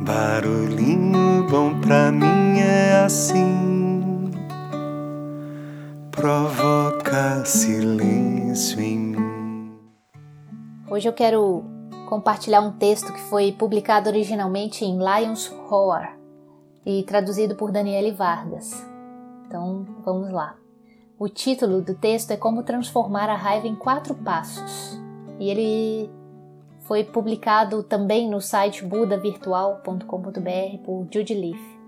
Barulhinho 0.00 1.44
bom 1.50 1.80
pra 1.80 2.12
mim 2.12 2.60
é 2.60 3.04
assim, 3.04 4.30
provoca 6.12 7.44
silêncio 7.44 8.80
em 8.80 8.98
mim. 8.98 9.72
Hoje 10.88 11.08
eu 11.08 11.12
quero 11.12 11.64
compartilhar 12.08 12.60
um 12.60 12.70
texto 12.70 13.12
que 13.12 13.20
foi 13.22 13.50
publicado 13.50 14.08
originalmente 14.08 14.84
em 14.84 14.98
Lions 14.98 15.48
Roar 15.48 16.16
e 16.86 17.02
traduzido 17.02 17.56
por 17.56 17.72
Daniele 17.72 18.12
Vargas. 18.12 18.86
Então 19.46 19.84
vamos 20.04 20.30
lá. 20.30 20.54
O 21.18 21.28
título 21.28 21.82
do 21.82 21.94
texto 21.94 22.30
é 22.30 22.36
Como 22.36 22.62
Transformar 22.62 23.28
a 23.28 23.36
Raiva 23.36 23.66
em 23.66 23.74
Quatro 23.74 24.14
Passos 24.14 24.96
e 25.40 25.50
ele 25.50 26.17
foi 26.88 27.04
publicado 27.04 27.82
também 27.82 28.28
no 28.30 28.40
site 28.40 28.82
budavirtual.com.br 28.82 30.78
por 30.82 31.06
Judy 31.12 31.34
Leaf. 31.34 31.78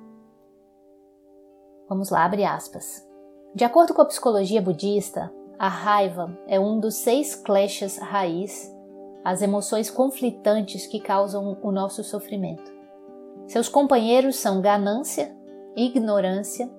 Vamos 1.88 2.10
lá, 2.10 2.22
abre 2.26 2.44
aspas. 2.44 3.02
De 3.54 3.64
acordo 3.64 3.94
com 3.94 4.02
a 4.02 4.04
psicologia 4.04 4.60
budista, 4.60 5.32
a 5.58 5.68
raiva 5.68 6.38
é 6.46 6.60
um 6.60 6.78
dos 6.78 6.96
seis 6.96 7.34
kleshas 7.34 7.96
raiz, 7.96 8.70
as 9.24 9.40
emoções 9.40 9.90
conflitantes 9.90 10.86
que 10.86 11.00
causam 11.00 11.58
o 11.62 11.72
nosso 11.72 12.04
sofrimento. 12.04 12.70
Seus 13.46 13.70
companheiros 13.70 14.36
são 14.36 14.60
ganância, 14.60 15.34
ignorância, 15.74 16.70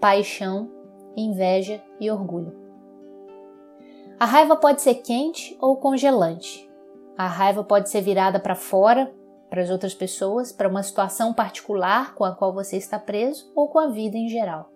paixão, 0.00 0.70
inveja 1.16 1.82
e 2.00 2.08
orgulho. 2.08 2.56
A 4.18 4.24
raiva 4.24 4.54
pode 4.54 4.80
ser 4.80 4.94
quente 4.94 5.56
ou 5.60 5.76
congelante, 5.76 6.72
a 7.16 7.26
raiva 7.26 7.62
pode 7.62 7.88
ser 7.88 8.00
virada 8.00 8.40
para 8.40 8.54
fora, 8.54 9.12
para 9.48 9.62
as 9.62 9.70
outras 9.70 9.94
pessoas, 9.94 10.50
para 10.50 10.68
uma 10.68 10.82
situação 10.82 11.32
particular 11.32 12.14
com 12.14 12.24
a 12.24 12.34
qual 12.34 12.52
você 12.52 12.76
está 12.76 12.98
preso 12.98 13.52
ou 13.54 13.68
com 13.68 13.78
a 13.78 13.88
vida 13.88 14.16
em 14.16 14.28
geral. 14.28 14.68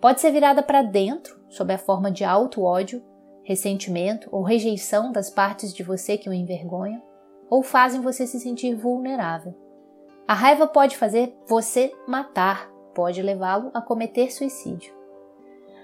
Pode 0.00 0.20
ser 0.20 0.32
virada 0.32 0.62
para 0.62 0.82
dentro, 0.82 1.38
sob 1.48 1.72
a 1.72 1.78
forma 1.78 2.10
de 2.10 2.24
auto-ódio, 2.24 3.02
ressentimento 3.44 4.28
ou 4.32 4.42
rejeição 4.42 5.12
das 5.12 5.30
partes 5.30 5.72
de 5.72 5.82
você 5.82 6.16
que 6.16 6.28
o 6.28 6.32
envergonham 6.32 7.02
ou 7.48 7.62
fazem 7.62 8.00
você 8.00 8.26
se 8.26 8.40
sentir 8.40 8.74
vulnerável. 8.74 9.54
A 10.26 10.34
raiva 10.34 10.66
pode 10.66 10.96
fazer 10.96 11.36
você 11.46 11.92
matar, 12.06 12.70
pode 12.94 13.20
levá-lo 13.20 13.70
a 13.74 13.82
cometer 13.82 14.30
suicídio. 14.30 14.94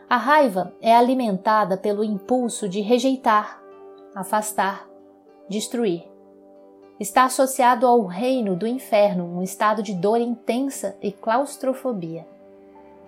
A 0.09 0.17
raiva 0.17 0.73
é 0.81 0.95
alimentada 0.95 1.77
pelo 1.77 2.05
impulso 2.05 2.69
de 2.69 2.81
rejeitar, 2.81 3.61
afastar, 4.15 4.89
destruir. 5.49 6.05
Está 6.99 7.25
associado 7.25 7.87
ao 7.87 8.07
reino 8.07 8.57
do 8.57 8.67
inferno, 8.67 9.25
um 9.25 9.43
estado 9.43 9.83
de 9.83 9.95
dor 9.95 10.21
intensa 10.21 10.97
e 11.03 11.13
claustrofobia. 11.13 12.27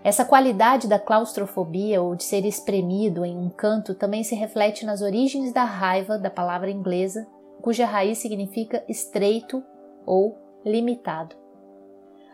Essa 0.05 0.25
qualidade 0.25 0.87
da 0.87 0.99
claustrofobia 0.99 2.01
ou 2.01 2.15
de 2.15 2.25
ser 2.25 2.45
espremido 2.45 3.25
em 3.25 3.37
um 3.37 3.49
canto 3.49 3.95
também 3.95 4.23
se 4.23 4.35
reflete 4.35 4.87
nas 4.87 5.03
origens 5.03 5.53
da 5.53 5.65
raiva 5.65 6.19
da 6.19 6.31
palavra 6.31 6.71
inglesa, 6.71 7.27
cuja 7.61 7.87
raiz 7.87 8.19
significa 8.19 8.85
estreito 8.89 9.63
ou 10.07 10.39
limitado. 10.65 11.35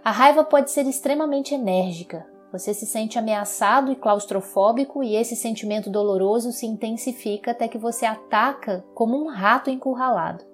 A 0.05 0.11
raiva 0.11 0.45
pode 0.45 0.71
ser 0.71 0.87
extremamente 0.87 1.55
enérgica, 1.55 2.27
você 2.55 2.73
se 2.73 2.87
sente 2.87 3.19
ameaçado 3.19 3.91
e 3.91 3.97
claustrofóbico, 3.97 5.03
e 5.03 5.17
esse 5.17 5.35
sentimento 5.35 5.91
doloroso 5.91 6.53
se 6.53 6.65
intensifica 6.65 7.51
até 7.51 7.67
que 7.67 7.77
você 7.77 8.07
ataca 8.07 8.85
como 8.95 9.21
um 9.21 9.27
rato 9.27 9.71
encurralado. 9.71 10.45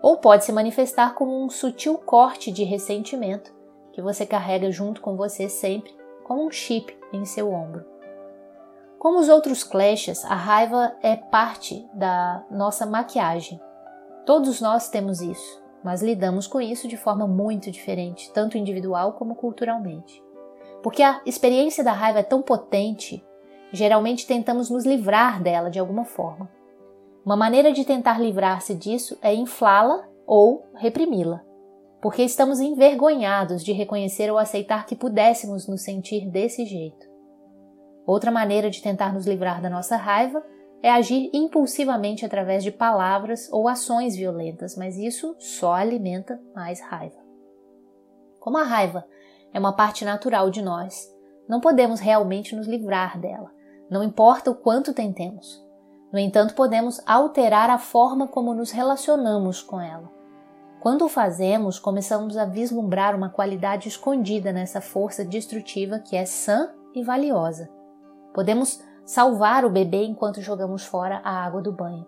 Ou 0.00 0.18
pode 0.18 0.44
se 0.44 0.52
manifestar 0.52 1.16
como 1.16 1.44
um 1.44 1.50
sutil 1.50 1.98
corte 1.98 2.52
de 2.52 2.62
ressentimento 2.62 3.52
que 3.92 4.00
você 4.00 4.24
carrega 4.24 4.70
junto 4.70 5.00
com 5.00 5.16
você 5.16 5.48
sempre, 5.48 5.92
como 6.22 6.46
um 6.46 6.50
chip 6.50 6.96
em 7.12 7.24
seu 7.24 7.52
ombro. 7.52 7.84
Como 8.96 9.18
os 9.18 9.28
outros 9.28 9.64
clashes, 9.64 10.24
a 10.24 10.36
raiva 10.36 10.94
é 11.02 11.16
parte 11.16 11.84
da 11.92 12.44
nossa 12.48 12.86
maquiagem. 12.86 13.60
Todos 14.24 14.60
nós 14.60 14.88
temos 14.88 15.20
isso, 15.20 15.60
mas 15.82 16.02
lidamos 16.02 16.46
com 16.46 16.60
isso 16.60 16.86
de 16.86 16.96
forma 16.96 17.26
muito 17.26 17.68
diferente, 17.68 18.32
tanto 18.32 18.56
individual 18.56 19.14
como 19.14 19.34
culturalmente. 19.34 20.29
Porque 20.82 21.02
a 21.02 21.20
experiência 21.26 21.84
da 21.84 21.92
raiva 21.92 22.20
é 22.20 22.22
tão 22.22 22.42
potente, 22.42 23.24
geralmente 23.72 24.26
tentamos 24.26 24.70
nos 24.70 24.84
livrar 24.84 25.42
dela 25.42 25.70
de 25.70 25.78
alguma 25.78 26.04
forma. 26.04 26.50
Uma 27.24 27.36
maneira 27.36 27.72
de 27.72 27.84
tentar 27.84 28.18
livrar-se 28.18 28.74
disso 28.74 29.18
é 29.20 29.34
inflá-la 29.34 30.08
ou 30.26 30.64
reprimi-la, 30.74 31.42
porque 32.00 32.22
estamos 32.22 32.60
envergonhados 32.60 33.62
de 33.62 33.72
reconhecer 33.72 34.30
ou 34.30 34.38
aceitar 34.38 34.86
que 34.86 34.96
pudéssemos 34.96 35.68
nos 35.68 35.82
sentir 35.82 36.28
desse 36.30 36.64
jeito. 36.64 37.08
Outra 38.06 38.30
maneira 38.30 38.70
de 38.70 38.82
tentar 38.82 39.12
nos 39.12 39.26
livrar 39.26 39.60
da 39.60 39.68
nossa 39.68 39.96
raiva 39.96 40.42
é 40.82 40.90
agir 40.90 41.30
impulsivamente 41.34 42.24
através 42.24 42.64
de 42.64 42.70
palavras 42.70 43.48
ou 43.52 43.68
ações 43.68 44.16
violentas, 44.16 44.76
mas 44.76 44.96
isso 44.96 45.36
só 45.38 45.74
alimenta 45.74 46.40
mais 46.54 46.80
raiva. 46.80 47.18
Como 48.40 48.56
a 48.56 48.62
raiva 48.62 49.04
é 49.52 49.58
uma 49.58 49.74
parte 49.74 50.04
natural 50.04 50.50
de 50.50 50.62
nós. 50.62 51.08
Não 51.48 51.60
podemos 51.60 52.00
realmente 52.00 52.54
nos 52.54 52.66
livrar 52.66 53.18
dela, 53.18 53.50
não 53.90 54.02
importa 54.02 54.50
o 54.50 54.54
quanto 54.54 54.94
tentemos. 54.94 55.60
No 56.12 56.18
entanto, 56.18 56.54
podemos 56.54 57.00
alterar 57.06 57.70
a 57.70 57.78
forma 57.78 58.26
como 58.26 58.54
nos 58.54 58.70
relacionamos 58.70 59.62
com 59.62 59.80
ela. 59.80 60.10
Quando 60.80 61.04
o 61.04 61.08
fazemos, 61.08 61.78
começamos 61.78 62.36
a 62.36 62.44
vislumbrar 62.44 63.14
uma 63.14 63.28
qualidade 63.28 63.88
escondida 63.88 64.52
nessa 64.52 64.80
força 64.80 65.24
destrutiva 65.24 65.98
que 65.98 66.16
é 66.16 66.24
sã 66.24 66.70
e 66.94 67.02
valiosa. 67.02 67.68
Podemos 68.32 68.82
salvar 69.04 69.64
o 69.64 69.70
bebê 69.70 70.04
enquanto 70.04 70.40
jogamos 70.40 70.84
fora 70.84 71.20
a 71.22 71.44
água 71.44 71.60
do 71.60 71.72
banho. 71.72 72.06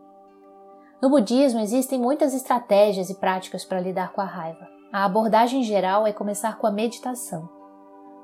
No 1.03 1.11
budismo 1.11 1.61
existem 1.61 1.99
muitas 1.99 2.33
estratégias 2.33 3.11
e 3.11 3.15
práticas 3.15 3.65
para 3.65 3.81
lidar 3.81 4.13
com 4.13 4.21
a 4.21 4.25
raiva. 4.25 4.72
A 4.93 5.07
abordagem 5.07 5.63
geral 5.63 6.07
é 6.07 6.13
começar 6.13 6.59
com 6.59 6.67
a 6.67 6.71
meditação. 6.71 7.49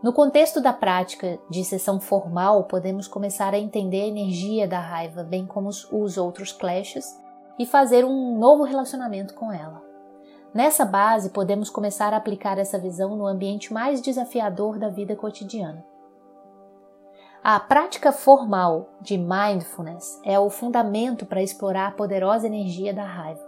No 0.02 0.12
contexto 0.12 0.60
da 0.60 0.70
prática 0.70 1.38
de 1.48 1.64
sessão 1.64 1.98
formal, 1.98 2.64
podemos 2.64 3.08
começar 3.08 3.54
a 3.54 3.58
entender 3.58 4.02
a 4.02 4.06
energia 4.06 4.68
da 4.68 4.78
raiva, 4.78 5.22
bem 5.22 5.46
como 5.46 5.70
os 5.70 6.18
outros 6.18 6.52
clashes, 6.52 7.06
e 7.58 7.64
fazer 7.64 8.04
um 8.04 8.38
novo 8.38 8.64
relacionamento 8.64 9.32
com 9.32 9.50
ela. 9.50 9.82
Nessa 10.52 10.84
base, 10.84 11.30
podemos 11.30 11.70
começar 11.70 12.12
a 12.12 12.18
aplicar 12.18 12.58
essa 12.58 12.78
visão 12.78 13.16
no 13.16 13.26
ambiente 13.26 13.72
mais 13.72 14.02
desafiador 14.02 14.78
da 14.78 14.90
vida 14.90 15.16
cotidiana. 15.16 15.82
A 17.42 17.58
prática 17.58 18.12
formal 18.12 18.90
de 19.00 19.16
mindfulness 19.16 20.20
é 20.22 20.38
o 20.38 20.50
fundamento 20.50 21.24
para 21.24 21.42
explorar 21.42 21.88
a 21.88 21.92
poderosa 21.92 22.46
energia 22.46 22.92
da 22.92 23.04
raiva. 23.04 23.47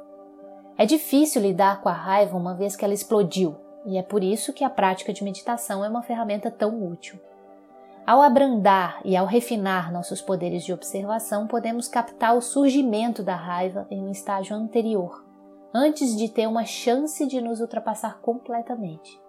É 0.80 0.86
difícil 0.86 1.42
lidar 1.42 1.82
com 1.82 1.90
a 1.90 1.92
raiva 1.92 2.38
uma 2.38 2.54
vez 2.54 2.74
que 2.74 2.82
ela 2.82 2.94
explodiu, 2.94 3.54
e 3.84 3.98
é 3.98 4.02
por 4.02 4.24
isso 4.24 4.50
que 4.50 4.64
a 4.64 4.70
prática 4.70 5.12
de 5.12 5.22
meditação 5.22 5.84
é 5.84 5.88
uma 5.90 6.00
ferramenta 6.00 6.50
tão 6.50 6.90
útil. 6.90 7.20
Ao 8.06 8.22
abrandar 8.22 8.98
e 9.04 9.14
ao 9.14 9.26
refinar 9.26 9.92
nossos 9.92 10.22
poderes 10.22 10.64
de 10.64 10.72
observação, 10.72 11.46
podemos 11.46 11.86
captar 11.86 12.34
o 12.34 12.40
surgimento 12.40 13.22
da 13.22 13.34
raiva 13.34 13.86
em 13.90 14.02
um 14.02 14.10
estágio 14.10 14.56
anterior, 14.56 15.22
antes 15.74 16.16
de 16.16 16.30
ter 16.30 16.46
uma 16.46 16.64
chance 16.64 17.26
de 17.26 17.42
nos 17.42 17.60
ultrapassar 17.60 18.18
completamente. 18.22 19.20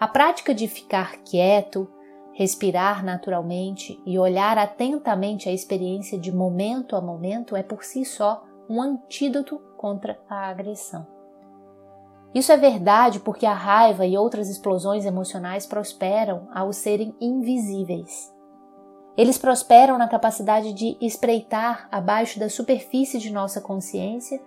A 0.00 0.08
prática 0.08 0.54
de 0.54 0.66
ficar 0.68 1.18
quieto, 1.18 1.86
respirar 2.32 3.04
naturalmente 3.04 4.00
e 4.06 4.18
olhar 4.18 4.56
atentamente 4.56 5.50
a 5.50 5.52
experiência 5.52 6.18
de 6.18 6.32
momento 6.32 6.96
a 6.96 7.00
momento 7.02 7.54
é 7.54 7.62
por 7.62 7.84
si 7.84 8.06
só 8.06 8.42
um 8.72 8.80
antídoto 8.80 9.58
contra 9.76 10.18
a 10.30 10.48
agressão. 10.48 11.06
Isso 12.34 12.50
é 12.50 12.56
verdade 12.56 13.20
porque 13.20 13.44
a 13.44 13.52
raiva 13.52 14.06
e 14.06 14.16
outras 14.16 14.48
explosões 14.48 15.04
emocionais 15.04 15.66
prosperam 15.66 16.48
ao 16.54 16.72
serem 16.72 17.14
invisíveis. 17.20 18.32
Eles 19.14 19.36
prosperam 19.36 19.98
na 19.98 20.08
capacidade 20.08 20.72
de 20.72 20.96
espreitar 21.02 21.86
abaixo 21.92 22.40
da 22.40 22.48
superfície 22.48 23.18
de 23.18 23.30
nossa 23.30 23.60
consciência 23.60 24.40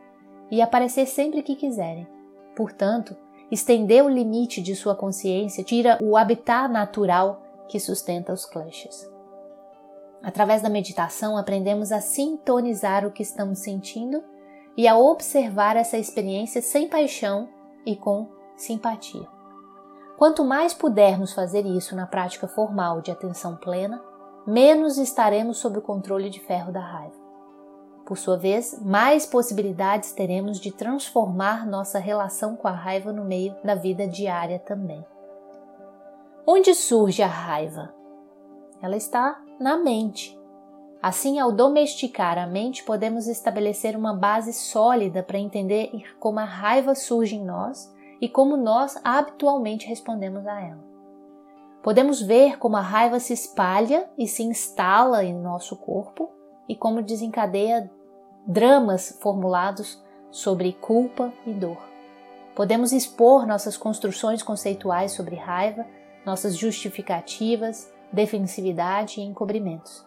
e 0.50 0.60
aparecer 0.60 1.06
sempre 1.06 1.44
que 1.44 1.56
quiserem. 1.56 2.08
Portanto, 2.56 3.16
estender 3.52 4.04
o 4.04 4.10
limite 4.10 4.60
de 4.60 4.76
sua 4.76 4.96
consciência 4.96 5.64
tira 5.64 6.00
o 6.02 6.18
habitat 6.18 6.68
natural 6.68 7.44
que 7.68 7.80
sustenta 7.80 8.34
os 8.34 8.44
clashes. 8.44 9.15
Através 10.26 10.64
da 10.64 10.70
meditação, 10.70 11.38
aprendemos 11.38 11.92
a 11.92 12.02
sintonizar 12.02 13.06
o 13.06 13.12
que 13.12 13.22
estamos 13.22 13.60
sentindo 13.60 14.24
e 14.76 14.88
a 14.88 14.98
observar 14.98 15.78
essa 15.78 16.00
experiência 16.00 16.64
sem 16.64 16.90
paixão 16.90 17.48
e 17.86 17.96
com 17.96 18.28
simpatia. 18.58 19.28
Quanto 20.18 20.44
mais 20.44 20.74
pudermos 20.74 21.32
fazer 21.32 21.64
isso 21.64 21.96
na 21.96 22.08
prática 22.08 22.48
formal 22.48 23.02
de 23.02 23.12
atenção 23.12 23.56
plena, 23.56 24.02
menos 24.48 24.98
estaremos 24.98 25.58
sob 25.58 25.78
o 25.78 25.82
controle 25.82 26.32
de 26.32 26.40
ferro 26.40 26.72
da 26.72 26.80
raiva. 26.80 27.24
Por 28.04 28.18
sua 28.18 28.36
vez, 28.36 28.82
mais 28.84 29.28
possibilidades 29.28 30.12
teremos 30.12 30.60
de 30.60 30.72
transformar 30.72 31.68
nossa 31.68 32.00
relação 32.00 32.56
com 32.56 32.68
a 32.68 32.72
raiva 32.72 33.14
no 33.14 33.24
meio 33.24 33.56
da 33.64 33.76
vida 33.76 34.08
diária 34.08 34.58
também. 34.58 35.06
Onde 36.48 36.74
surge 36.74 37.22
a 37.22 37.28
raiva? 37.28 37.94
Ela 38.82 38.98
está 38.98 39.40
na 39.60 39.78
mente. 39.78 40.38
Assim, 41.02 41.40
ao 41.40 41.52
domesticar 41.52 42.38
a 42.38 42.48
mente, 42.48 42.84
podemos 42.84 43.28
estabelecer 43.28 43.96
uma 43.96 44.14
base 44.14 44.52
sólida 44.54 45.22
para 45.22 45.38
entender 45.38 45.92
como 46.20 46.40
a 46.40 46.46
raiva 46.46 46.96
surge 46.96 47.36
em 47.36 47.46
nós 47.46 47.94
e 48.20 48.28
como 48.28 48.58
nós 48.58 49.00
habitualmente 49.04 49.88
respondemos 49.88 50.48
a 50.48 50.62
ela. 50.62 50.84
Podemos 51.84 52.20
ver 52.20 52.58
como 52.58 52.78
a 52.78 52.82
raiva 52.82 53.20
se 53.20 53.34
espalha 53.34 54.10
e 54.18 54.28
se 54.28 54.42
instala 54.42 55.24
em 55.24 55.36
nosso 55.36 55.76
corpo 55.76 56.32
e 56.68 56.76
como 56.76 57.04
desencadeia 57.04 57.92
dramas 58.48 59.20
formulados 59.22 60.04
sobre 60.32 60.74
culpa 60.74 61.32
e 61.46 61.54
dor. 61.54 61.78
Podemos 62.56 62.92
expor 62.92 63.46
nossas 63.46 63.78
construções 63.78 64.42
conceituais 64.42 65.12
sobre 65.12 65.36
raiva, 65.36 65.86
nossas 66.26 66.58
justificativas, 66.58 67.94
defensividade 68.16 69.20
e 69.20 69.24
encobrimentos. 69.24 70.06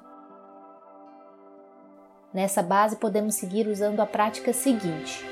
Nessa 2.32 2.62
base, 2.62 2.96
podemos 2.96 3.34
seguir 3.34 3.68
usando 3.68 4.00
a 4.00 4.06
prática 4.06 4.52
seguinte, 4.52 5.24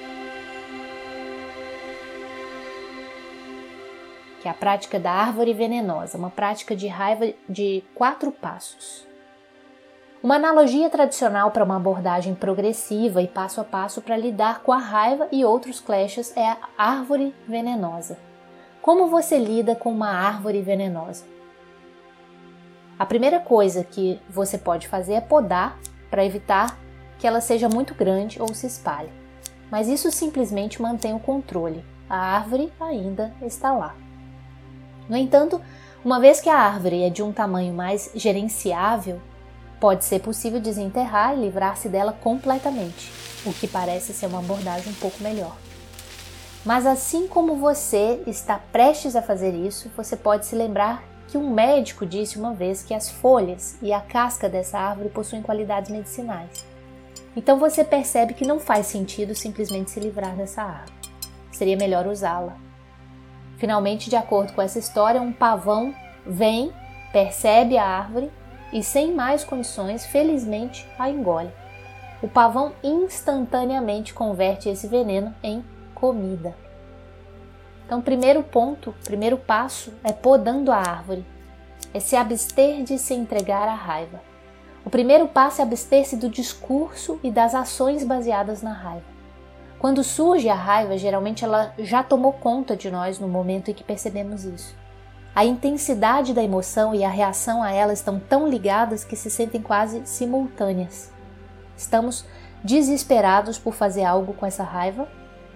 que 4.41 4.49
é 4.49 4.51
a 4.51 4.55
prática 4.55 5.01
da 5.01 5.11
árvore 5.11 5.53
venenosa, 5.53 6.19
uma 6.19 6.31
prática 6.31 6.77
de 6.77 6.87
raiva 6.87 7.33
de 7.49 7.83
quatro 7.95 8.31
passos. 8.31 9.07
Uma 10.23 10.37
analogia 10.37 10.91
tradicional 10.91 11.51
para 11.51 11.65
uma 11.65 11.77
abordagem 11.77 12.35
progressiva 12.35 13.23
e 13.23 13.29
passo 13.29 13.61
a 13.61 13.65
passo 13.65 14.03
para 14.03 14.17
lidar 14.17 14.63
com 14.63 14.73
a 14.73 14.79
raiva 14.79 15.29
e 15.31 15.45
outros 15.45 15.81
clashes 15.81 16.37
é 16.37 16.47
a 16.47 16.59
árvore 16.77 17.35
venenosa. 17.47 18.19
Como 18.83 19.09
você 19.09 19.39
lida 19.39 19.75
com 19.75 19.91
uma 19.91 20.11
árvore 20.11 20.63
venenosa? 20.63 21.36
A 22.99 23.05
primeira 23.05 23.39
coisa 23.39 23.85
que 23.85 24.19
você 24.29 24.57
pode 24.57 24.89
fazer 24.89 25.15
é 25.15 25.21
podar 25.21 25.79
para 26.11 26.25
evitar 26.25 26.79
que 27.19 27.27
ela 27.27 27.43
seja 27.43 27.69
muito 27.69 27.95
grande 27.95 28.41
ou 28.41 28.55
se 28.55 28.67
espalhe. 28.67 29.11
Mas 29.71 29.87
isso 29.87 30.11
simplesmente 30.11 30.81
mantém 30.81 31.15
o 31.15 31.21
controle. 31.21 31.85
A 32.09 32.17
árvore 32.17 32.73
ainda 32.81 33.35
está 33.43 33.73
lá. 33.73 33.95
No 35.09 35.17
entanto, 35.17 35.61
uma 36.03 36.19
vez 36.19 36.41
que 36.41 36.49
a 36.49 36.57
árvore 36.57 37.03
é 37.03 37.11
de 37.11 37.23
um 37.23 37.33
tamanho 37.33 37.75
mais 37.75 38.11
gerenciável, 38.15 39.21
pode 39.79 40.05
ser 40.05 40.21
possível 40.21 40.59
desenterrar 40.59 41.37
e 41.37 41.41
livrar-se 41.41 41.89
dela 41.89 42.13
completamente, 42.13 43.13
o 43.45 43.53
que 43.53 43.69
parece 43.69 44.15
ser 44.15 44.27
uma 44.27 44.39
abordagem 44.39 44.91
um 44.91 44.97
pouco 44.97 45.23
melhor. 45.23 45.55
Mas 46.65 46.87
assim 46.87 47.29
como 47.29 47.57
você 47.57 48.23
está 48.27 48.59
prestes 48.59 49.15
a 49.15 49.23
fazer 49.23 49.55
isso, 49.55 49.91
você 49.97 50.17
pode 50.17 50.47
se 50.47 50.57
lembrar 50.57 51.03
que 51.29 51.37
um 51.37 51.51
médico 51.51 52.07
disse 52.07 52.39
uma 52.39 52.55
vez 52.55 52.83
que 52.83 52.95
as 52.95 53.11
folhas 53.11 53.77
e 53.83 53.93
a 53.93 54.01
casca 54.01 54.49
dessa 54.49 54.79
árvore 54.79 55.09
possuem 55.09 55.43
qualidades 55.43 55.91
medicinais. 55.91 56.65
Então 57.37 57.59
você 57.59 57.85
percebe 57.85 58.35
que 58.35 58.47
não 58.47 58.59
faz 58.59 58.87
sentido 58.87 59.35
simplesmente 59.35 59.91
se 59.91 60.01
livrar 60.01 60.35
dessa 60.35 60.63
árvore. 60.63 60.93
Seria 61.53 61.77
melhor 61.77 62.07
usá-la. 62.07 62.57
Finalmente, 63.59 64.11
de 64.11 64.17
acordo 64.17 64.53
com 64.53 64.63
essa 64.63 64.79
história, 64.79 65.21
um 65.21 65.33
pavão 65.33 65.95
vem, 66.27 66.73
percebe 67.13 67.79
a 67.79 67.85
árvore 67.85 68.31
e, 68.73 68.83
sem 68.83 69.15
mais 69.15 69.45
condições, 69.45 70.05
felizmente 70.07 70.87
a 70.99 71.09
engole. 71.09 71.51
O 72.23 72.29
pavão 72.29 72.73
instantaneamente 72.83 74.15
converte 74.15 74.69
esse 74.69 74.87
veneno 74.87 75.35
em 75.43 75.65
comida. 75.95 76.55
Então, 77.87 78.03
primeiro 78.03 78.43
ponto, 78.43 78.93
primeiro 79.05 79.39
passo 79.39 79.95
é 80.03 80.13
podando 80.13 80.73
a 80.73 80.77
árvore, 80.77 81.25
é 81.95 82.01
se 82.01 82.17
abster 82.17 82.83
de 82.83 82.99
se 82.99 83.15
entregar 83.15 83.69
à 83.69 83.75
raiva. 83.75 84.21
O 84.85 84.91
primeiro 84.91 85.29
passo 85.29 85.61
é 85.61 85.65
abster-se 85.65 86.17
do 86.17 86.29
discurso 86.29 87.19
e 87.23 87.31
das 87.31 87.55
ações 87.55 88.05
baseadas 88.05 88.61
na 88.61 88.73
raiva. 88.73 89.07
Quando 89.79 90.03
surge 90.03 90.49
a 90.49 90.55
raiva, 90.55 90.99
geralmente 90.99 91.45
ela 91.45 91.73
já 91.79 92.03
tomou 92.03 92.33
conta 92.33 92.77
de 92.77 92.91
nós 92.91 93.19
no 93.19 93.29
momento 93.29 93.71
em 93.71 93.75
que 93.75 93.85
percebemos 93.85 94.45
isso. 94.45 94.75
A 95.35 95.45
intensidade 95.45 96.33
da 96.33 96.43
emoção 96.43 96.95
e 96.95 97.05
a 97.05 97.09
reação 97.09 97.63
a 97.63 97.71
ela 97.71 97.93
estão 97.93 98.19
tão 98.19 98.49
ligadas 98.49 99.05
que 99.05 99.15
se 99.15 99.31
sentem 99.31 99.61
quase 99.61 100.03
simultâneas. 100.07 101.13
Estamos 101.77 102.25
desesperados 102.65 103.59
por 103.59 103.75
fazer 103.75 104.05
algo 104.05 104.33
com 104.33 104.47
essa 104.47 104.65
raiva, 104.65 105.07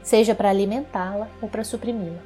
seja 0.02 0.34
para 0.34 0.50
alimentá-la 0.50 1.28
ou 1.40 1.48
para 1.48 1.64
suprimi-la. 1.64 2.22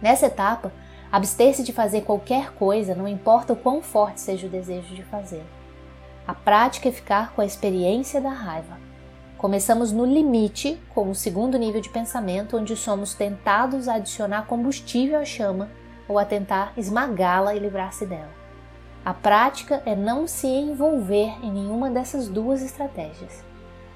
Nessa 0.00 0.26
etapa, 0.26 0.72
abster-se 1.10 1.62
de 1.62 1.72
fazer 1.72 2.02
qualquer 2.02 2.52
coisa, 2.52 2.94
não 2.94 3.08
importa 3.08 3.52
o 3.52 3.56
quão 3.56 3.82
forte 3.82 4.20
seja 4.20 4.46
o 4.46 4.50
desejo 4.50 4.94
de 4.94 5.02
fazê-lo. 5.02 5.46
A 6.26 6.34
prática 6.34 6.88
é 6.88 6.92
ficar 6.92 7.32
com 7.32 7.40
a 7.40 7.46
experiência 7.46 8.20
da 8.20 8.30
raiva. 8.30 8.78
Começamos 9.38 9.92
no 9.92 10.04
limite, 10.04 10.80
com 10.94 11.10
o 11.10 11.14
segundo 11.14 11.56
nível 11.56 11.80
de 11.80 11.88
pensamento, 11.88 12.56
onde 12.56 12.76
somos 12.76 13.14
tentados 13.14 13.88
a 13.88 13.94
adicionar 13.94 14.46
combustível 14.46 15.18
à 15.20 15.24
chama 15.24 15.70
ou 16.08 16.18
a 16.18 16.24
tentar 16.24 16.72
esmagá-la 16.76 17.54
e 17.54 17.58
livrar-se 17.58 18.04
dela. 18.04 18.36
A 19.04 19.14
prática 19.14 19.82
é 19.86 19.94
não 19.96 20.26
se 20.26 20.46
envolver 20.46 21.32
em 21.42 21.50
nenhuma 21.50 21.90
dessas 21.90 22.28
duas 22.28 22.62
estratégias. 22.62 23.42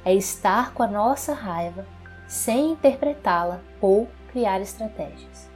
É 0.05 0.15
estar 0.15 0.73
com 0.73 0.83
a 0.83 0.87
nossa 0.87 1.35
raiva 1.35 1.85
sem 2.33 2.71
interpretá-la 2.71 3.61
ou 3.79 4.09
criar 4.31 4.59
estratégias. 4.63 5.51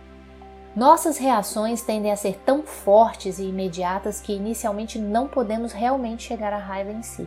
Nossas 0.77 1.17
reações 1.17 1.81
tendem 1.81 2.13
a 2.13 2.17
ser 2.17 2.39
tão 2.45 2.65
fortes 2.65 3.39
e 3.39 3.45
imediatas 3.45 4.21
que 4.21 4.35
inicialmente 4.35 4.99
não 4.99 5.27
podemos 5.27 5.73
realmente 5.73 6.25
chegar 6.25 6.53
à 6.53 6.59
raiva 6.59 6.93
em 6.93 7.03
si. 7.03 7.27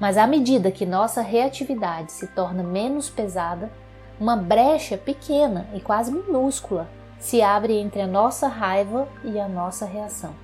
Mas 0.00 0.16
à 0.16 0.26
medida 0.26 0.70
que 0.70 0.86
nossa 0.86 1.20
reatividade 1.20 2.12
se 2.12 2.28
torna 2.28 2.62
menos 2.62 3.10
pesada, 3.10 3.70
uma 4.18 4.38
brecha 4.38 4.96
pequena 4.96 5.68
e 5.74 5.80
quase 5.80 6.10
minúscula 6.10 6.88
se 7.20 7.42
abre 7.42 7.74
entre 7.74 8.00
a 8.00 8.06
nossa 8.06 8.48
raiva 8.48 9.06
e 9.22 9.38
a 9.38 9.46
nossa 9.46 9.84
reação. 9.84 10.34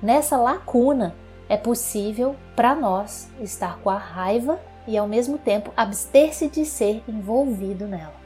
Nessa 0.00 0.36
lacuna 0.36 1.16
é 1.48 1.56
possível 1.56 2.36
para 2.54 2.72
nós 2.76 3.28
estar 3.40 3.80
com 3.80 3.90
a 3.90 3.98
raiva 3.98 4.60
e 4.86 4.96
ao 4.96 5.06
mesmo 5.06 5.38
tempo 5.38 5.72
abster-se 5.76 6.48
de 6.48 6.64
ser 6.64 7.02
envolvido 7.08 7.86
nela. 7.86 8.20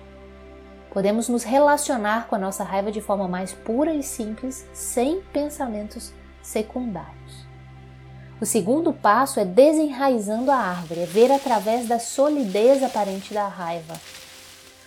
Podemos 0.90 1.28
nos 1.28 1.42
relacionar 1.42 2.28
com 2.28 2.36
a 2.36 2.38
nossa 2.38 2.62
raiva 2.62 2.92
de 2.92 3.00
forma 3.00 3.26
mais 3.26 3.52
pura 3.52 3.92
e 3.92 4.02
simples, 4.02 4.64
sem 4.72 5.20
pensamentos 5.32 6.12
secundários. 6.40 7.44
O 8.40 8.46
segundo 8.46 8.92
passo 8.92 9.40
é 9.40 9.44
desenraizando 9.44 10.50
a 10.50 10.56
árvore, 10.56 11.00
é 11.00 11.06
ver 11.06 11.32
através 11.32 11.88
da 11.88 11.98
solidez 11.98 12.82
aparente 12.82 13.32
da 13.32 13.48
raiva. 13.48 13.94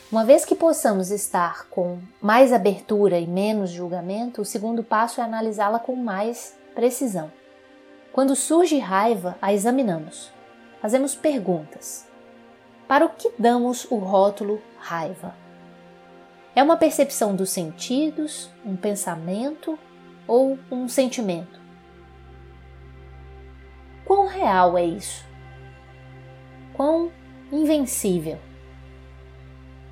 Uma 0.09 0.23
vez 0.23 0.45
que 0.45 0.55
possamos 0.55 1.11
estar 1.11 1.67
com 1.69 1.99
mais 2.21 2.53
abertura 2.53 3.19
e 3.19 3.27
menos 3.27 3.71
julgamento, 3.71 4.41
o 4.41 4.45
segundo 4.45 4.81
passo 4.83 5.19
é 5.19 5.23
analisá-la 5.23 5.79
com 5.79 5.95
mais 5.95 6.55
precisão. 6.73 7.29
Quando 8.13 8.35
surge 8.35 8.79
raiva, 8.79 9.37
a 9.41 9.53
examinamos. 9.53 10.31
Fazemos 10.87 11.15
perguntas. 11.15 12.07
Para 12.87 13.05
o 13.05 13.09
que 13.09 13.29
damos 13.37 13.85
o 13.91 13.97
rótulo 13.97 14.61
raiva? 14.79 15.35
É 16.55 16.63
uma 16.63 16.77
percepção 16.77 17.35
dos 17.35 17.49
sentidos, 17.49 18.49
um 18.65 18.77
pensamento 18.77 19.77
ou 20.25 20.57
um 20.71 20.87
sentimento? 20.87 21.59
Quão 24.05 24.27
real 24.27 24.77
é 24.77 24.85
isso? 24.85 25.25
Quão 26.73 27.11
invencível? 27.51 28.37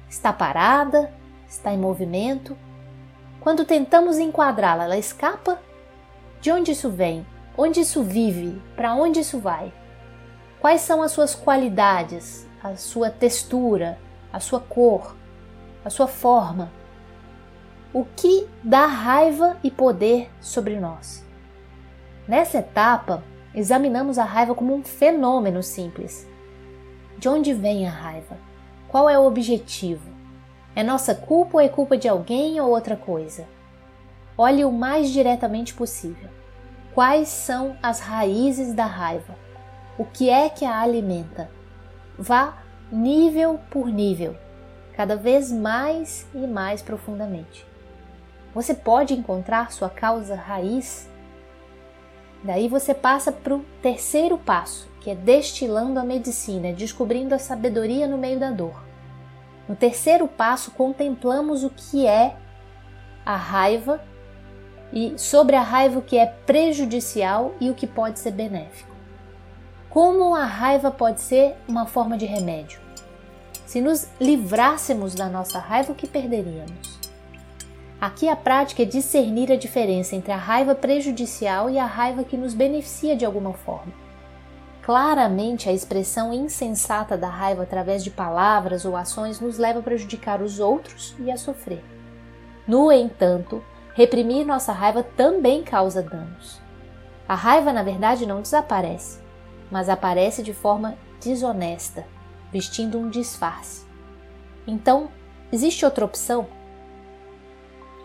Está 0.09 0.31
parada? 0.31 1.13
Está 1.45 1.73
em 1.73 1.77
movimento? 1.77 2.57
Quando 3.41 3.65
tentamos 3.65 4.17
enquadrá-la, 4.17 4.85
ela 4.85 4.97
escapa? 4.97 5.61
De 6.39 6.53
onde 6.53 6.71
isso 6.71 6.89
vem? 6.89 7.27
Onde 7.57 7.81
isso 7.81 8.01
vive? 8.01 8.61
Para 8.77 8.95
onde 8.95 9.19
isso 9.19 9.39
vai? 9.39 9.73
Quais 10.59 10.81
são 10.81 11.01
as 11.01 11.11
suas 11.11 11.35
qualidades, 11.35 12.47
a 12.63 12.75
sua 12.75 13.09
textura, 13.09 13.97
a 14.33 14.39
sua 14.39 14.59
cor? 14.59 15.15
a 15.85 15.89
sua 15.91 16.07
forma, 16.07 16.71
o 17.93 18.03
que 18.03 18.47
dá 18.63 18.87
raiva 18.87 19.55
e 19.63 19.69
poder 19.69 20.31
sobre 20.41 20.79
nós. 20.79 21.23
Nessa 22.27 22.57
etapa, 22.57 23.23
examinamos 23.53 24.17
a 24.17 24.23
raiva 24.23 24.55
como 24.55 24.73
um 24.73 24.83
fenômeno 24.83 25.61
simples. 25.61 26.27
De 27.19 27.29
onde 27.29 27.53
vem 27.53 27.87
a 27.87 27.91
raiva? 27.91 28.35
Qual 28.87 29.07
é 29.07 29.17
o 29.17 29.27
objetivo? 29.27 30.09
É 30.75 30.81
nossa 30.81 31.13
culpa 31.13 31.57
ou 31.57 31.61
é 31.61 31.69
culpa 31.69 31.95
de 31.95 32.09
alguém 32.09 32.59
ou 32.59 32.71
outra 32.71 32.97
coisa? 32.97 33.47
Olhe 34.35 34.65
o 34.65 34.71
mais 34.71 35.11
diretamente 35.11 35.73
possível. 35.75 36.29
Quais 36.95 37.27
são 37.29 37.77
as 37.81 37.99
raízes 37.99 38.73
da 38.73 38.85
raiva? 38.85 39.35
O 39.97 40.05
que 40.05 40.29
é 40.29 40.49
que 40.49 40.65
a 40.65 40.79
alimenta. 40.79 41.49
Vá 42.17 42.57
nível 42.91 43.59
por 43.69 43.87
nível, 43.87 44.35
cada 44.93 45.15
vez 45.15 45.51
mais 45.51 46.27
e 46.33 46.45
mais 46.47 46.81
profundamente. 46.81 47.65
Você 48.53 48.73
pode 48.73 49.13
encontrar 49.13 49.71
sua 49.71 49.89
causa 49.89 50.35
raiz. 50.35 51.09
Daí 52.43 52.67
você 52.67 52.93
passa 52.93 53.31
para 53.31 53.55
o 53.55 53.65
terceiro 53.81 54.37
passo, 54.37 54.87
que 55.01 55.09
é 55.09 55.15
destilando 55.15 55.99
a 55.99 56.03
medicina, 56.03 56.71
descobrindo 56.71 57.35
a 57.35 57.39
sabedoria 57.39 58.07
no 58.07 58.17
meio 58.17 58.39
da 58.39 58.51
dor. 58.51 58.81
No 59.67 59.75
terceiro 59.75 60.27
passo, 60.27 60.71
contemplamos 60.71 61.63
o 61.63 61.69
que 61.69 62.05
é 62.07 62.37
a 63.25 63.35
raiva 63.35 64.01
e 64.93 65.17
sobre 65.17 65.55
a 65.55 65.61
raiva 65.61 65.99
o 65.99 66.01
que 66.01 66.17
é 66.17 66.25
prejudicial 66.25 67.53
e 67.59 67.69
o 67.69 67.73
que 67.73 67.87
pode 67.87 68.19
ser 68.19 68.31
benéfico. 68.31 68.94
Como 69.95 70.35
a 70.35 70.43
raiva 70.43 70.91
pode 70.91 71.21
ser 71.21 71.55
uma 71.65 71.85
forma 71.85 72.17
de 72.17 72.25
remédio? 72.25 72.81
Se 73.65 73.79
nos 73.79 74.09
livrássemos 74.19 75.15
da 75.15 75.29
nossa 75.29 75.57
raiva, 75.57 75.93
o 75.93 75.95
que 75.95 76.05
perderíamos? 76.05 76.99
Aqui 78.01 78.27
a 78.27 78.35
prática 78.35 78.83
é 78.83 78.85
discernir 78.85 79.49
a 79.53 79.55
diferença 79.55 80.13
entre 80.13 80.33
a 80.33 80.35
raiva 80.35 80.75
prejudicial 80.75 81.69
e 81.69 81.79
a 81.79 81.85
raiva 81.85 82.25
que 82.25 82.35
nos 82.35 82.53
beneficia 82.53 83.15
de 83.15 83.23
alguma 83.23 83.53
forma. 83.53 83.93
Claramente, 84.81 85.69
a 85.69 85.71
expressão 85.71 86.33
insensata 86.33 87.15
da 87.15 87.29
raiva 87.29 87.63
através 87.63 88.03
de 88.03 88.11
palavras 88.11 88.83
ou 88.83 88.97
ações 88.97 89.39
nos 89.39 89.57
leva 89.57 89.79
a 89.79 89.81
prejudicar 89.81 90.41
os 90.41 90.59
outros 90.59 91.15
e 91.19 91.31
a 91.31 91.37
sofrer. 91.37 91.85
No 92.67 92.91
entanto, 92.91 93.63
reprimir 93.93 94.45
nossa 94.45 94.73
raiva 94.73 95.03
também 95.03 95.63
causa 95.63 96.03
danos. 96.03 96.59
A 97.29 97.33
raiva, 97.33 97.71
na 97.71 97.81
verdade, 97.81 98.25
não 98.25 98.41
desaparece, 98.41 99.23
mas 99.71 99.89
aparece 99.89 100.43
de 100.43 100.53
forma 100.53 100.97
desonesta, 101.21 102.05
vestindo 102.51 102.97
um 102.97 103.09
disfarce. 103.09 103.85
Então, 104.67 105.09
existe 105.51 105.85
outra 105.85 106.05
opção? 106.05 106.47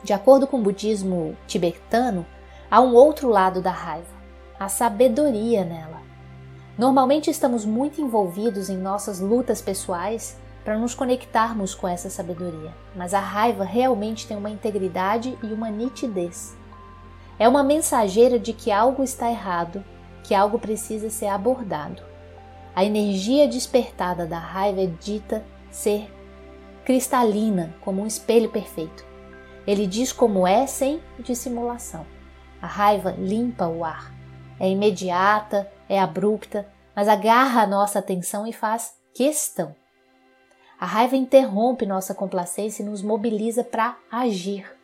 De 0.02 0.12
acordo 0.12 0.46
com 0.46 0.58
o 0.58 0.62
budismo 0.62 1.36
tibetano, 1.46 2.24
há 2.70 2.80
um 2.80 2.94
outro 2.94 3.28
lado 3.28 3.60
da 3.60 3.70
raiva, 3.70 4.08
a 4.58 4.68
sabedoria 4.68 5.64
nela. 5.64 6.00
Normalmente 6.78 7.30
estamos 7.30 7.66
muito 7.66 8.00
envolvidos 8.00 8.70
em 8.70 8.76
nossas 8.76 9.20
lutas 9.20 9.60
pessoais 9.60 10.38
para 10.64 10.78
nos 10.78 10.94
conectarmos 10.94 11.74
com 11.74 11.86
essa 11.86 12.08
sabedoria, 12.08 12.72
mas 12.94 13.12
a 13.12 13.20
raiva 13.20 13.64
realmente 13.64 14.26
tem 14.26 14.36
uma 14.36 14.50
integridade 14.50 15.36
e 15.42 15.46
uma 15.46 15.70
nitidez. 15.70 16.56
É 17.38 17.48
uma 17.48 17.62
mensageira 17.62 18.38
de 18.38 18.52
que 18.52 18.70
algo 18.70 19.02
está 19.02 19.30
errado, 19.30 19.84
que 20.22 20.34
algo 20.34 20.58
precisa 20.58 21.10
ser 21.10 21.26
abordado. 21.26 22.02
A 22.74 22.84
energia 22.84 23.48
despertada 23.48 24.26
da 24.26 24.38
raiva 24.38 24.82
é 24.82 24.86
dita 24.86 25.44
ser 25.70 26.10
cristalina, 26.84 27.74
como 27.82 28.02
um 28.02 28.06
espelho 28.06 28.50
perfeito. 28.50 29.04
Ele 29.66 29.86
diz 29.86 30.12
como 30.12 30.46
é 30.46 30.66
sem 30.66 31.00
dissimulação. 31.18 32.06
A 32.60 32.66
raiva 32.66 33.14
limpa 33.18 33.66
o 33.66 33.84
ar. 33.84 34.12
É 34.58 34.68
imediata, 34.68 35.70
é 35.88 36.00
abrupta, 36.00 36.66
mas 36.94 37.08
agarra 37.08 37.62
a 37.62 37.66
nossa 37.66 37.98
atenção 37.98 38.46
e 38.46 38.52
faz 38.52 38.94
questão. 39.14 39.74
A 40.78 40.86
raiva 40.86 41.16
interrompe 41.16 41.84
nossa 41.84 42.14
complacência 42.14 42.82
e 42.82 42.86
nos 42.86 43.02
mobiliza 43.02 43.62
para 43.62 43.96
agir. 44.10 44.79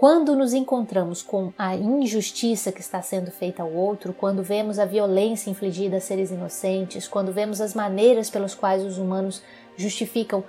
Quando 0.00 0.34
nos 0.34 0.54
encontramos 0.54 1.22
com 1.22 1.52
a 1.58 1.76
injustiça 1.76 2.72
que 2.72 2.80
está 2.80 3.02
sendo 3.02 3.30
feita 3.30 3.62
ao 3.62 3.70
outro, 3.70 4.14
quando 4.14 4.42
vemos 4.42 4.78
a 4.78 4.86
violência 4.86 5.50
infligida 5.50 5.98
a 5.98 6.00
seres 6.00 6.30
inocentes, 6.30 7.06
quando 7.06 7.34
vemos 7.34 7.60
as 7.60 7.74
maneiras 7.74 8.30
pelas 8.30 8.54
quais 8.54 8.82
os 8.82 8.96
humanos 8.96 9.42
justificam 9.76 10.42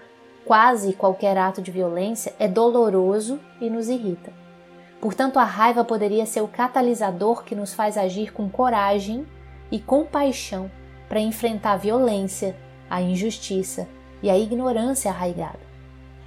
quase 0.45 0.93
qualquer 0.93 1.37
ato 1.37 1.61
de 1.61 1.69
violência 1.69 2.33
é 2.39 2.47
doloroso 2.47 3.41
e 3.59 3.69
nos 3.69 3.89
irrita. 3.89 4.31
Portanto, 5.01 5.37
a 5.37 5.43
raiva 5.43 5.83
poderia 5.83 6.25
ser 6.25 6.39
o 6.39 6.47
catalisador 6.47 7.43
que 7.43 7.53
nos 7.53 7.73
faz 7.73 7.97
agir 7.97 8.31
com 8.31 8.49
coragem 8.49 9.27
e 9.69 9.79
compaixão 9.79 10.71
para 11.09 11.19
enfrentar 11.19 11.73
a 11.73 11.77
violência, 11.77 12.55
a 12.89 13.01
injustiça 13.01 13.85
e 14.23 14.29
a 14.29 14.37
ignorância 14.37 15.11
arraigada. 15.11 15.70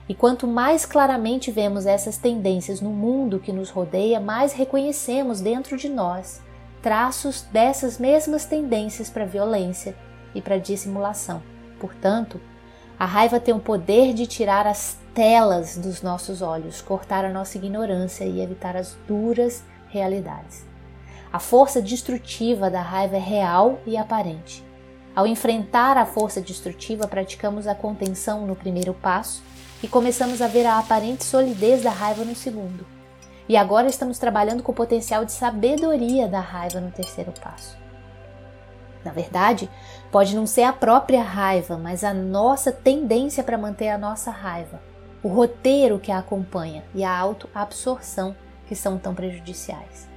E 0.08 0.14
quanto 0.14 0.46
mais 0.46 0.84
claramente 0.84 1.50
vemos 1.50 1.87
essas 1.87 2.18
tendências 2.18 2.80
no 2.80 2.90
mundo 2.90 3.38
que 3.38 3.52
nos 3.52 3.70
rodeia, 3.70 4.20
mais 4.20 4.52
reconhecemos 4.52 5.40
dentro 5.40 5.76
de 5.76 5.88
nós 5.88 6.42
traços 6.84 7.40
dessas 7.50 7.99
mesmas 7.99 8.44
tendências 8.44 9.08
para 9.08 9.25
violência 9.25 9.96
e 10.34 10.42
para 10.42 10.58
dissimulação. 10.58 11.42
Portanto, 11.80 12.38
a 12.99 13.06
raiva 13.06 13.40
tem 13.40 13.54
o 13.54 13.58
poder 13.58 14.12
de 14.12 14.26
tirar 14.26 14.66
as 14.66 14.99
telas 15.14 15.78
dos 15.78 16.02
nossos 16.02 16.42
olhos, 16.42 16.82
cortar 16.82 17.25
a 17.25 17.32
nossa 17.32 17.56
ignorância 17.56 18.25
e 18.25 18.38
evitar 18.38 18.76
as 18.76 18.99
duras 19.08 19.64
realidades. 19.88 20.66
A 21.32 21.38
força 21.38 21.80
destrutiva 21.80 22.68
da 22.68 22.82
raiva 22.82 23.16
é 23.16 23.20
real 23.20 23.80
e 23.87 23.96
aparente. 23.96 24.62
Ao 25.16 25.26
enfrentar 25.26 25.96
a 25.96 26.04
força 26.04 26.38
destrutiva, 26.38 27.08
praticamos 27.08 27.66
a 27.66 27.75
contenção 27.75 28.46
no 28.46 28.54
primeiro 28.54 28.92
passo 28.92 29.42
e 29.84 29.86
começamos 29.86 30.40
a 30.40 30.46
ver 30.46 30.64
a 30.64 30.78
aparente 30.78 31.24
solidez 31.24 31.82
da 31.82 31.90
raiva 31.90 32.24
no 32.24 32.34
segundo. 32.34 32.86
E 33.46 33.54
agora 33.54 33.86
estamos 33.86 34.18
trabalhando 34.18 34.62
com 34.62 34.72
o 34.72 34.74
potencial 34.74 35.26
de 35.26 35.32
sabedoria 35.32 36.26
da 36.26 36.40
raiva 36.40 36.80
no 36.80 36.90
terceiro 36.90 37.30
passo. 37.38 37.76
Na 39.04 39.12
verdade, 39.12 39.68
pode 40.10 40.34
não 40.34 40.46
ser 40.46 40.62
a 40.62 40.72
própria 40.72 41.22
raiva, 41.22 41.76
mas 41.76 42.02
a 42.02 42.14
nossa 42.14 42.72
tendência 42.72 43.44
para 43.44 43.58
manter 43.58 43.90
a 43.90 43.98
nossa 43.98 44.30
raiva, 44.30 44.80
o 45.22 45.28
roteiro 45.28 45.98
que 45.98 46.10
a 46.10 46.16
acompanha 46.16 46.82
e 46.94 47.04
a 47.04 47.14
autoabsorção 47.14 48.34
que 48.66 48.74
são 48.74 48.96
tão 48.96 49.14
prejudiciais. 49.14 50.08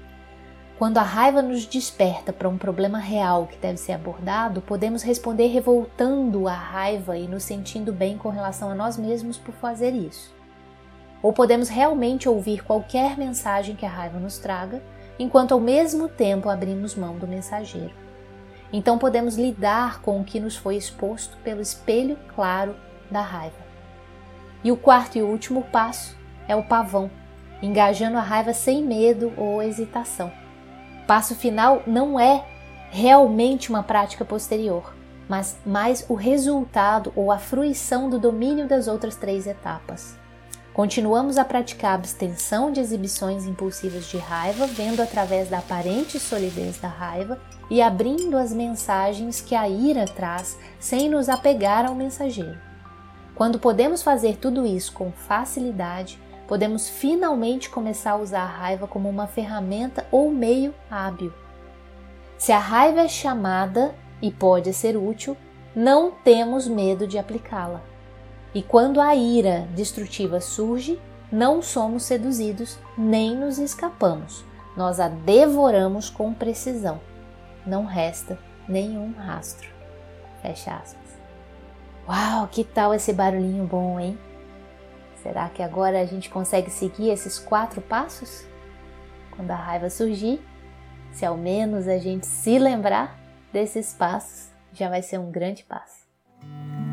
Quando 0.77 0.99
a 0.99 1.01
raiva 1.01 1.41
nos 1.41 1.65
desperta 1.65 2.31
para 2.31 2.47
um 2.47 2.55
problema 2.55 2.99
real 2.99 3.47
que 3.47 3.57
deve 3.57 3.77
ser 3.77 3.93
abordado, 3.93 4.61
podemos 4.61 5.01
responder 5.01 5.47
revoltando 5.47 6.47
a 6.47 6.53
raiva 6.53 7.17
e 7.17 7.27
nos 7.27 7.41
sentindo 7.43 7.91
bem 7.91 8.15
com 8.15 8.29
relação 8.29 8.69
a 8.69 8.75
nós 8.75 8.95
mesmos 8.95 9.39
por 9.39 9.55
fazer 9.55 9.89
isso. 9.89 10.31
Ou 11.19 11.33
podemos 11.33 11.67
realmente 11.67 12.29
ouvir 12.29 12.63
qualquer 12.63 13.17
mensagem 13.17 13.75
que 13.75 13.87
a 13.87 13.89
raiva 13.89 14.19
nos 14.19 14.37
traga, 14.37 14.83
enquanto 15.17 15.53
ao 15.53 15.59
mesmo 15.59 16.07
tempo 16.07 16.47
abrimos 16.47 16.93
mão 16.93 17.17
do 17.17 17.27
mensageiro. 17.27 17.95
Então 18.71 18.99
podemos 18.99 19.35
lidar 19.35 19.99
com 20.01 20.21
o 20.21 20.23
que 20.23 20.39
nos 20.39 20.55
foi 20.55 20.75
exposto 20.75 21.37
pelo 21.37 21.59
espelho 21.59 22.19
claro 22.35 22.75
da 23.09 23.21
raiva. 23.21 23.65
E 24.63 24.71
o 24.71 24.77
quarto 24.77 25.17
e 25.17 25.23
último 25.23 25.63
passo 25.63 26.15
é 26.47 26.55
o 26.55 26.61
pavão, 26.61 27.09
engajando 27.63 28.17
a 28.17 28.21
raiva 28.21 28.53
sem 28.53 28.83
medo 28.83 29.33
ou 29.35 29.63
hesitação. 29.63 30.31
Passo 31.07 31.35
final 31.35 31.81
não 31.87 32.19
é 32.19 32.43
realmente 32.91 33.69
uma 33.69 33.81
prática 33.81 34.25
posterior, 34.25 34.93
mas 35.29 35.57
mais 35.65 36.05
o 36.09 36.13
resultado 36.13 37.13
ou 37.15 37.31
a 37.31 37.37
fruição 37.37 38.09
do 38.09 38.19
domínio 38.19 38.67
das 38.67 38.89
outras 38.89 39.15
três 39.15 39.47
etapas. 39.47 40.17
Continuamos 40.73 41.37
a 41.37 41.45
praticar 41.45 41.93
a 41.93 41.95
abstenção 41.95 42.71
de 42.71 42.81
exibições 42.81 43.45
impulsivas 43.45 44.05
de 44.07 44.17
raiva, 44.17 44.67
vendo 44.67 45.01
através 45.01 45.49
da 45.49 45.59
aparente 45.59 46.19
solidez 46.19 46.77
da 46.77 46.89
raiva 46.89 47.39
e 47.69 47.81
abrindo 47.81 48.37
as 48.37 48.51
mensagens 48.51 49.39
que 49.39 49.55
a 49.55 49.67
ira 49.67 50.05
traz 50.05 50.59
sem 50.77 51.09
nos 51.09 51.29
apegar 51.29 51.85
ao 51.85 51.95
mensageiro. 51.95 52.59
Quando 53.33 53.59
podemos 53.59 54.03
fazer 54.03 54.37
tudo 54.37 54.65
isso 54.65 54.91
com 54.91 55.11
facilidade, 55.11 56.19
podemos 56.47 56.87
finalmente 56.87 57.69
começar 57.69 58.11
a 58.11 58.17
usar 58.17 58.41
a 58.41 58.45
raiva 58.45 58.87
como 58.87 59.09
uma 59.09 59.27
ferramenta 59.27 60.07
ou 60.11 60.31
meio 60.31 60.73
hábil. 60.89 61.33
Se 62.37 62.51
a 62.51 62.59
raiva 62.59 63.01
é 63.01 63.07
chamada 63.07 63.93
e 64.21 64.31
pode 64.31 64.73
ser 64.73 64.95
útil, 64.95 65.35
não 65.75 66.11
temos 66.11 66.67
medo 66.67 67.05
de 67.05 67.17
aplicá-la. 67.17 67.81
E 68.53 68.63
quando 68.63 69.01
a 69.01 69.15
ira 69.15 69.67
destrutiva 69.75 70.39
surge, 70.39 70.99
não 71.31 71.61
somos 71.61 72.03
seduzidos 72.03 72.79
nem 72.97 73.35
nos 73.35 73.59
escapamos. 73.59 74.45
Nós 74.75 74.99
a 74.99 75.07
devoramos 75.07 76.09
com 76.09 76.33
precisão 76.33 76.99
não 77.67 77.85
resta 77.85 78.39
nenhum 78.67 79.11
rastro. 79.11 79.69
Fecha 80.41 80.73
aspas. 80.73 81.17
Uau, 82.07 82.47
que 82.47 82.63
tal 82.63 82.93
esse 82.93 83.11
barulhinho 83.11 83.65
bom, 83.65 83.99
hein? 83.99 84.17
Será 85.27 85.49
que 85.49 85.61
agora 85.61 85.99
a 85.99 86.05
gente 86.05 86.29
consegue 86.29 86.71
seguir 86.71 87.09
esses 87.09 87.37
quatro 87.37 87.81
passos? 87.81 88.45
Quando 89.35 89.51
a 89.51 89.57
raiva 89.57 89.89
surgir, 89.89 90.39
se 91.11 91.25
ao 91.25 91.35
menos 91.35 91.85
a 91.85 91.97
gente 91.97 92.25
se 92.25 92.57
lembrar 92.57 93.19
desses 93.51 93.91
passos, 93.93 94.47
já 94.71 94.87
vai 94.87 95.01
ser 95.01 95.19
um 95.19 95.29
grande 95.29 95.65
passo. 95.65 96.07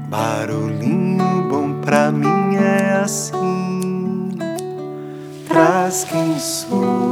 Barulhinho 0.09 1.49
bom 1.49 1.81
pra 1.81 2.11
mim 2.11 2.57
é 2.57 2.95
assim, 2.95 4.31
traz 5.47 6.03
quem 6.03 6.37
sou 6.37 7.05